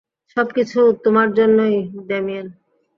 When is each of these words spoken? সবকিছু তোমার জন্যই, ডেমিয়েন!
সবকিছু 0.37 0.79
তোমার 1.03 1.27
জন্যই, 1.37 1.75
ডেমিয়েন! 2.07 2.47